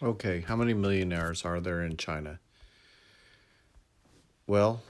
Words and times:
Okay, 0.00 0.42
how 0.46 0.54
many 0.54 0.74
millionaires 0.74 1.44
are 1.44 1.58
there 1.58 1.82
in 1.82 1.96
China? 1.96 2.38
Well, 4.46 4.82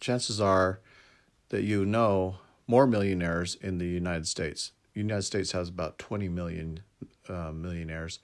chances 0.00 0.40
are 0.40 0.80
that 1.50 1.62
you 1.62 1.86
know 1.86 2.38
more 2.66 2.88
millionaires 2.88 3.54
in 3.54 3.78
the 3.78 3.86
United 3.86 4.26
States. 4.26 4.72
The 4.94 5.00
United 5.00 5.22
States 5.22 5.52
has 5.52 5.68
about 5.68 5.98
20 5.98 6.28
million 6.28 6.80
uh, 7.28 7.52
millionaires. 7.52 8.18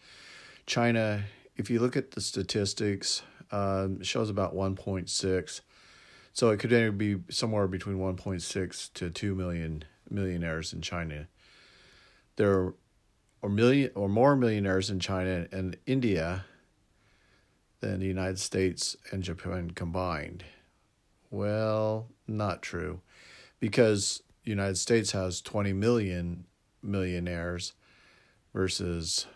China, 0.67 1.23
if 1.57 1.71
you 1.71 1.79
look 1.79 1.97
at 1.97 2.11
the 2.13 2.21
statistics, 2.21 3.23
um, 3.53 4.03
shows 4.03 4.29
about 4.29 4.57
1.6. 4.57 5.61
So 6.33 6.51
it 6.51 6.59
could 6.59 6.99
be 6.99 7.17
somewhere 7.29 7.69
between 7.69 7.99
1.6 7.99 8.93
to 8.95 9.11
2 9.11 9.35
million 9.37 9.85
millionaires 10.11 10.73
in 10.73 10.81
China. 10.81 11.29
There 12.35 12.75
or 13.43 13.49
million 13.49 13.91
or 13.95 14.09
more 14.09 14.37
millionaires 14.37 14.91
in 14.91 15.01
China 15.01 15.47
and 15.53 15.77
India 15.87 16.45
than 17.81 18.01
the 18.01 18.07
United 18.07 18.39
States 18.39 18.97
and 19.11 19.23
Japan 19.23 19.71
combined. 19.71 20.45
Well, 21.31 22.09
not 22.27 22.63
true, 22.63 23.01
because 23.59 24.23
the 24.45 24.51
United 24.51 24.77
States 24.77 25.13
has 25.13 25.41
20 25.41 25.73
million 25.73 26.45
millionaires 26.83 27.73
versus 28.53 29.27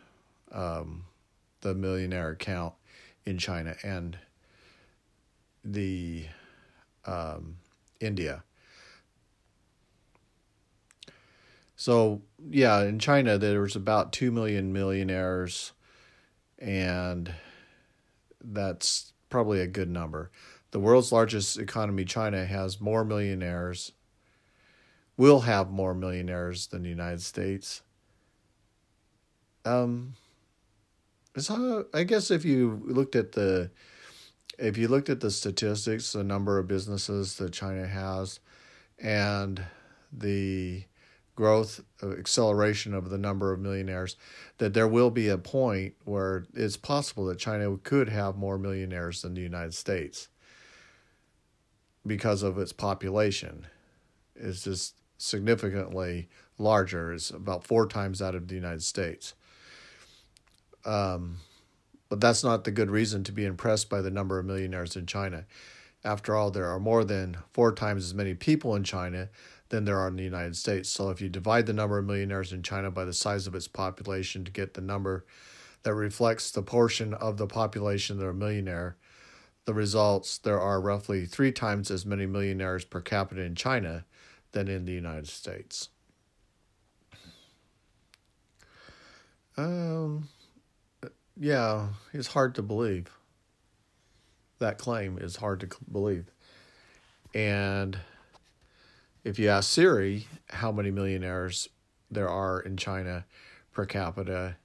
um, 0.52 1.04
the 1.60 1.74
millionaire 1.74 2.34
count 2.34 2.74
in 3.24 3.38
China 3.38 3.74
and 3.82 4.18
the 5.64 6.26
um, 7.06 7.56
India. 8.00 8.42
So 11.76 12.22
yeah, 12.50 12.82
in 12.82 12.98
China 12.98 13.38
there 13.38 13.60
was 13.60 13.76
about 13.76 14.12
two 14.12 14.30
million 14.30 14.72
millionaires, 14.72 15.72
and 16.58 17.32
that's 18.42 19.12
probably 19.28 19.60
a 19.60 19.66
good 19.66 19.90
number. 19.90 20.30
The 20.70 20.80
world's 20.80 21.12
largest 21.12 21.58
economy, 21.58 22.04
China, 22.04 22.44
has 22.44 22.80
more 22.80 23.04
millionaires. 23.04 23.92
Will 25.16 25.40
have 25.40 25.70
more 25.70 25.94
millionaires 25.94 26.66
than 26.66 26.82
the 26.82 26.88
United 26.88 27.22
States. 27.22 27.82
Um, 29.64 30.14
so 31.36 31.86
I 31.94 32.02
guess 32.02 32.30
if 32.30 32.44
you 32.44 32.82
looked 32.84 33.14
at 33.14 33.32
the, 33.32 33.70
if 34.58 34.76
you 34.76 34.88
looked 34.88 35.08
at 35.08 35.20
the 35.20 35.30
statistics, 35.30 36.12
the 36.12 36.24
number 36.24 36.58
of 36.58 36.66
businesses 36.66 37.36
that 37.36 37.52
China 37.52 37.86
has, 37.86 38.40
and 38.98 39.62
the 40.12 40.84
growth, 41.34 41.80
uh, 42.02 42.12
acceleration 42.12 42.94
of 42.94 43.10
the 43.10 43.18
number 43.18 43.52
of 43.52 43.60
millionaires, 43.60 44.16
that 44.58 44.74
there 44.74 44.88
will 44.88 45.10
be 45.10 45.28
a 45.28 45.38
point 45.38 45.94
where 46.04 46.46
it's 46.54 46.76
possible 46.76 47.24
that 47.26 47.38
China 47.38 47.76
could 47.82 48.08
have 48.08 48.36
more 48.36 48.58
millionaires 48.58 49.22
than 49.22 49.34
the 49.34 49.40
United 49.40 49.74
States 49.74 50.28
because 52.06 52.42
of 52.42 52.58
its 52.58 52.72
population. 52.72 53.66
It's 54.36 54.64
just 54.64 54.94
significantly 55.18 56.28
larger. 56.58 57.12
It's 57.12 57.30
about 57.30 57.64
four 57.64 57.86
times 57.86 58.18
that 58.18 58.34
of 58.34 58.48
the 58.48 58.54
United 58.54 58.82
States. 58.82 59.34
Um, 60.84 61.38
but 62.08 62.20
that's 62.20 62.44
not 62.44 62.64
the 62.64 62.70
good 62.70 62.90
reason 62.90 63.24
to 63.24 63.32
be 63.32 63.44
impressed 63.44 63.88
by 63.88 64.00
the 64.00 64.10
number 64.10 64.38
of 64.38 64.46
millionaires 64.46 64.96
in 64.96 65.06
China. 65.06 65.46
After 66.04 66.36
all, 66.36 66.50
there 66.50 66.68
are 66.68 66.78
more 66.78 67.02
than 67.02 67.38
four 67.52 67.72
times 67.72 68.04
as 68.04 68.14
many 68.14 68.34
people 68.34 68.76
in 68.76 68.84
China 68.84 69.30
than 69.74 69.84
there 69.84 69.98
are 69.98 70.06
in 70.06 70.14
the 70.14 70.22
United 70.22 70.56
States. 70.56 70.88
So 70.88 71.10
if 71.10 71.20
you 71.20 71.28
divide 71.28 71.66
the 71.66 71.72
number 71.72 71.98
of 71.98 72.06
millionaires 72.06 72.52
in 72.52 72.62
China 72.62 72.92
by 72.92 73.04
the 73.04 73.12
size 73.12 73.48
of 73.48 73.56
its 73.56 73.66
population 73.66 74.44
to 74.44 74.52
get 74.52 74.74
the 74.74 74.80
number 74.80 75.26
that 75.82 75.94
reflects 75.94 76.52
the 76.52 76.62
portion 76.62 77.12
of 77.12 77.38
the 77.38 77.48
population 77.48 78.18
that 78.18 78.26
are 78.26 78.32
millionaire, 78.32 78.96
the 79.64 79.74
results 79.74 80.38
there 80.38 80.60
are 80.60 80.80
roughly 80.80 81.26
three 81.26 81.50
times 81.50 81.90
as 81.90 82.06
many 82.06 82.24
millionaires 82.24 82.84
per 82.84 83.00
capita 83.00 83.42
in 83.42 83.56
China 83.56 84.04
than 84.52 84.68
in 84.68 84.84
the 84.84 84.92
United 84.92 85.26
States. 85.26 85.88
Um, 89.56 90.28
yeah, 91.36 91.88
it's 92.12 92.28
hard 92.28 92.54
to 92.54 92.62
believe. 92.62 93.10
That 94.60 94.78
claim 94.78 95.18
is 95.18 95.36
hard 95.36 95.58
to 95.60 95.68
believe. 95.90 96.30
And 97.34 97.98
if 99.24 99.38
you 99.38 99.48
ask 99.48 99.70
Siri 99.70 100.28
how 100.50 100.70
many 100.70 100.90
millionaires 100.90 101.68
there 102.10 102.28
are 102.28 102.60
in 102.60 102.76
China 102.76 103.24
per 103.72 103.86
capita, 103.86 104.56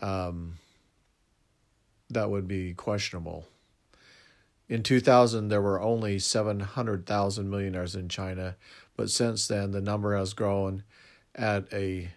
um, 0.00 0.54
that 2.10 2.30
would 2.30 2.48
be 2.48 2.72
questionable. 2.74 3.46
In 4.68 4.82
2000, 4.82 5.48
there 5.48 5.62
were 5.62 5.80
only 5.80 6.18
700,000 6.18 7.48
millionaires 7.48 7.94
in 7.94 8.08
China, 8.08 8.56
but 8.96 9.10
since 9.10 9.46
then, 9.46 9.70
the 9.70 9.80
number 9.80 10.16
has 10.16 10.32
grown 10.32 10.82
at 11.34 11.72
a 11.72 12.08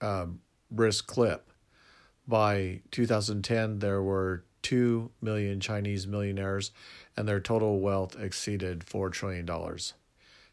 um, 0.00 0.40
brisk 0.70 1.06
clip. 1.06 1.50
By 2.26 2.80
2010, 2.92 3.80
there 3.80 4.02
were 4.02 4.44
2 4.62 5.10
million 5.20 5.60
Chinese 5.60 6.06
millionaires, 6.06 6.70
and 7.16 7.28
their 7.28 7.40
total 7.40 7.80
wealth 7.80 8.18
exceeded 8.18 8.80
$4 8.80 9.12
trillion. 9.12 9.46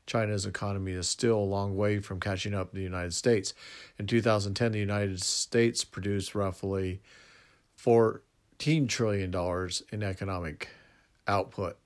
China's 0.08 0.46
economy 0.46 0.94
is 0.94 1.08
still 1.08 1.38
a 1.38 1.40
long 1.40 1.76
way 1.76 2.00
from 2.00 2.20
catching 2.20 2.54
up 2.54 2.72
to 2.72 2.78
the 2.78 2.82
United 2.82 3.14
States. 3.14 3.54
In 4.00 4.08
2010, 4.08 4.72
the 4.72 4.80
United 4.80 5.22
States 5.22 5.84
produced 5.84 6.34
roughly 6.34 7.02
$14 7.80 8.88
trillion 8.88 9.70
in 9.92 10.04
economic 10.04 10.70
output. 11.28 11.78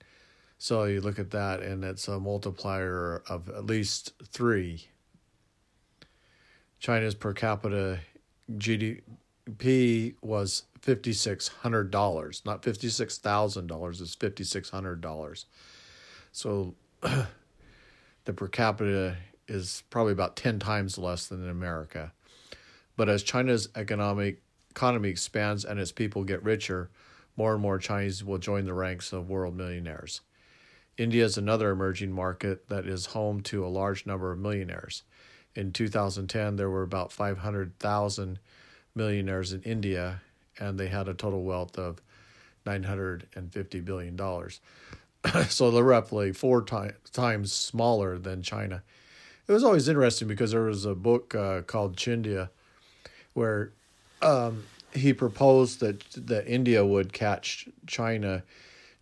So 0.59 0.83
you 0.83 1.01
look 1.01 1.17
at 1.17 1.31
that, 1.31 1.61
and 1.61 1.83
it's 1.83 2.07
a 2.07 2.19
multiplier 2.19 3.23
of 3.27 3.49
at 3.49 3.65
least 3.65 4.13
three. 4.23 4.85
China's 6.79 7.15
per 7.15 7.33
capita 7.33 7.99
GDP 8.51 10.13
was 10.21 10.63
$5,600, 10.81 12.45
not 12.45 12.61
$56,000, 12.61 14.01
it's 14.01 14.15
$5,600. 14.15 15.45
So 16.31 16.75
the 18.25 18.33
per 18.33 18.47
capita 18.47 19.17
is 19.47 19.83
probably 19.89 20.13
about 20.13 20.35
10 20.35 20.59
times 20.59 20.97
less 20.97 21.27
than 21.27 21.43
in 21.43 21.49
America. 21.49 22.13
But 22.95 23.09
as 23.09 23.23
China's 23.23 23.69
economic 23.75 24.41
economy 24.69 25.09
expands 25.09 25.65
and 25.65 25.79
its 25.79 25.91
people 25.91 26.23
get 26.23 26.43
richer, 26.43 26.89
more 27.35 27.53
and 27.53 27.61
more 27.61 27.79
Chinese 27.79 28.23
will 28.23 28.37
join 28.37 28.65
the 28.65 28.73
ranks 28.73 29.13
of 29.13 29.29
world 29.29 29.55
millionaires. 29.55 30.21
India 30.97 31.23
is 31.23 31.37
another 31.37 31.71
emerging 31.71 32.11
market 32.11 32.67
that 32.69 32.85
is 32.85 33.07
home 33.07 33.41
to 33.41 33.65
a 33.65 33.67
large 33.67 34.05
number 34.05 34.31
of 34.31 34.39
millionaires. 34.39 35.03
In 35.55 35.71
2010, 35.73 36.55
there 36.55 36.69
were 36.69 36.83
about 36.83 37.11
500,000 37.11 38.39
millionaires 38.95 39.53
in 39.53 39.61
India, 39.63 40.21
and 40.59 40.79
they 40.79 40.87
had 40.87 41.07
a 41.07 41.13
total 41.13 41.43
wealth 41.43 41.77
of 41.77 42.01
$950 42.65 43.83
billion. 43.83 44.17
so 45.49 45.71
they're 45.71 45.83
roughly 45.83 46.31
four 46.31 46.61
ti- 46.61 46.95
times 47.11 47.51
smaller 47.51 48.17
than 48.17 48.41
China. 48.41 48.83
It 49.47 49.51
was 49.51 49.63
always 49.63 49.87
interesting 49.87 50.27
because 50.27 50.51
there 50.51 50.61
was 50.61 50.85
a 50.85 50.95
book 50.95 51.35
uh, 51.35 51.61
called 51.61 51.97
Chindia 51.97 52.49
where 53.33 53.71
um, 54.21 54.63
he 54.93 55.13
proposed 55.13 55.79
that 55.79 56.03
that 56.11 56.47
India 56.47 56.85
would 56.85 57.13
catch 57.13 57.67
China 57.87 58.43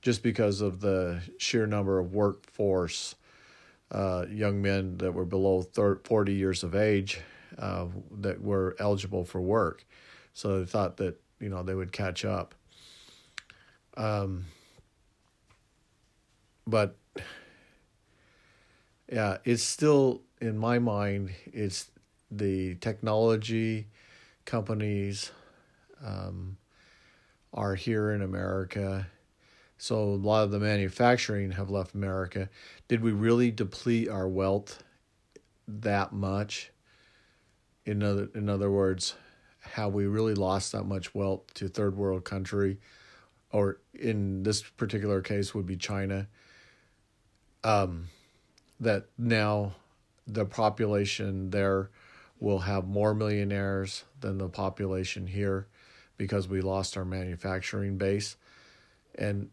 just 0.02 0.24
because 0.24 0.62
of 0.62 0.80
the 0.80 1.22
sheer 1.38 1.68
number 1.68 2.00
of 2.00 2.14
workforce 2.14 3.16
uh, 3.92 4.26
young 4.30 4.62
men 4.62 4.98
that 4.98 5.14
were 5.14 5.26
below 5.26 5.62
30, 5.62 6.02
40 6.04 6.34
years 6.34 6.64
of 6.64 6.76
age 6.76 7.20
uh, 7.58 7.86
that 8.20 8.42
were 8.42 8.76
eligible 8.80 9.26
for 9.26 9.42
work. 9.42 9.86
So 10.34 10.60
they 10.60 10.66
thought 10.66 10.98
that 10.98 11.20
you 11.40 11.50
know 11.50 11.64
they 11.64 11.76
would 11.76 11.92
catch 11.92 12.24
up. 12.24 12.56
Um, 13.98 14.46
but 16.70 16.98
yeah, 19.12 19.38
it's 19.44 19.64
still 19.64 20.22
in 20.40 20.58
my 20.58 20.80
mind. 20.80 21.32
It's 21.46 21.90
the 22.32 22.76
technology 22.76 23.88
companies 24.46 25.32
um, 26.06 26.58
are 27.54 27.76
here 27.76 28.12
in 28.12 28.22
America. 28.22 29.08
So 29.78 29.98
a 29.98 30.16
lot 30.16 30.44
of 30.44 30.52
the 30.52 30.60
manufacturing 30.60 31.52
have 31.52 31.70
left 31.70 31.96
America. 31.96 32.50
Did 32.88 33.02
we 33.02 33.12
really 33.12 33.50
deplete 33.50 34.10
our 34.10 34.28
wealth 34.28 34.84
that 35.68 36.12
much? 36.14 36.72
In 37.86 38.04
other 38.04 38.30
in 38.36 38.50
other 38.50 38.70
words, 38.70 39.16
have 39.62 39.94
we 39.94 40.06
really 40.06 40.36
lost 40.36 40.74
that 40.74 40.84
much 40.84 41.16
wealth 41.16 41.54
to 41.56 41.68
third 41.68 41.96
world 41.96 42.24
country, 42.26 42.78
or 43.52 43.80
in 43.94 44.44
this 44.44 44.62
particular 44.62 45.22
case 45.22 45.56
would 45.56 45.66
be 45.66 45.78
China? 45.78 46.28
Um, 47.64 48.10
that 48.80 49.06
now 49.18 49.74
the 50.28 50.46
population 50.46 51.50
there 51.50 51.90
will 52.40 52.60
have 52.60 52.88
more 52.88 53.14
millionaires 53.14 54.06
than 54.22 54.38
the 54.38 54.48
population 54.48 55.28
here 55.28 55.68
because 56.18 56.48
we 56.48 56.62
lost 56.62 56.96
our 56.96 57.06
manufacturing 57.06 57.98
base. 57.98 58.38
And 59.16 59.50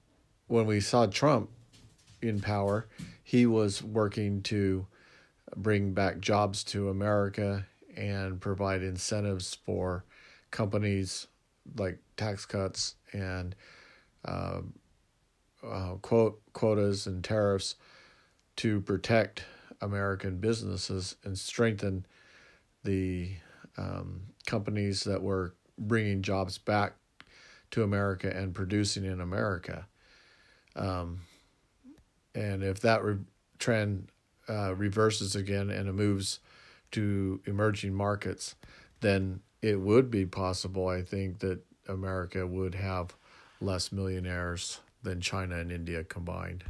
when 0.46 0.66
we 0.66 0.80
saw 0.80 1.06
Trump 1.06 1.50
in 2.22 2.40
power, 2.40 2.86
he 3.22 3.46
was 3.46 3.82
working 3.82 4.42
to 4.42 4.86
bring 5.56 5.92
back 5.92 6.20
jobs 6.20 6.62
to 6.64 6.88
America 6.88 7.66
and 7.96 8.40
provide 8.40 8.82
incentives 8.82 9.54
for 9.64 10.04
companies 10.50 11.26
like 11.76 11.98
tax 12.16 12.46
cuts 12.46 12.94
and 13.12 13.54
uh, 14.24 14.60
uh, 15.66 15.94
quote 16.02 16.40
quotas 16.52 17.06
and 17.06 17.24
tariffs 17.24 17.76
to 18.56 18.80
protect 18.80 19.44
American 19.80 20.38
businesses 20.38 21.16
and 21.24 21.38
strengthen 21.38 22.06
the 22.84 23.30
um, 23.76 24.22
companies 24.46 25.04
that 25.04 25.22
were 25.22 25.54
bringing 25.78 26.22
jobs 26.22 26.58
back 26.58 26.94
to 27.70 27.82
America 27.82 28.34
and 28.34 28.54
producing 28.54 29.04
in 29.04 29.20
America. 29.20 29.86
Um, 30.74 31.20
and 32.34 32.62
if 32.62 32.80
that 32.80 33.02
re- 33.02 33.18
trend 33.58 34.08
uh, 34.48 34.74
reverses 34.74 35.34
again 35.34 35.70
and 35.70 35.88
it 35.88 35.92
moves 35.92 36.40
to 36.92 37.40
emerging 37.46 37.94
markets, 37.94 38.54
then 39.00 39.40
it 39.62 39.80
would 39.80 40.10
be 40.10 40.24
possible, 40.24 40.88
I 40.88 41.02
think, 41.02 41.40
that 41.40 41.60
America 41.88 42.46
would 42.46 42.74
have 42.74 43.14
less 43.60 43.90
millionaires 43.90 44.80
than 45.02 45.20
China 45.20 45.56
and 45.56 45.72
India 45.72 46.04
combined. 46.04 46.64